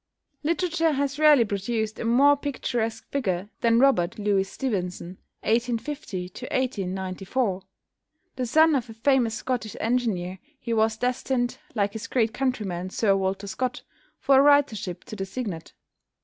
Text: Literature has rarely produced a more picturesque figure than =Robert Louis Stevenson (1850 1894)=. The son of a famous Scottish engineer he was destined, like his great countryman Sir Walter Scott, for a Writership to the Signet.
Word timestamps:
Literature 0.41 0.93
has 0.93 1.19
rarely 1.19 1.45
produced 1.45 1.99
a 1.99 2.05
more 2.05 2.35
picturesque 2.35 3.07
figure 3.11 3.51
than 3.59 3.77
=Robert 3.79 4.17
Louis 4.17 4.43
Stevenson 4.45 5.19
(1850 5.41 6.31
1894)=. 6.31 7.61
The 8.35 8.47
son 8.47 8.73
of 8.73 8.89
a 8.89 8.95
famous 8.95 9.35
Scottish 9.35 9.75
engineer 9.79 10.39
he 10.59 10.73
was 10.73 10.97
destined, 10.97 11.59
like 11.75 11.93
his 11.93 12.07
great 12.07 12.33
countryman 12.33 12.89
Sir 12.89 13.15
Walter 13.15 13.45
Scott, 13.45 13.83
for 14.17 14.39
a 14.39 14.43
Writership 14.43 15.03
to 15.03 15.15
the 15.15 15.25
Signet. 15.27 15.73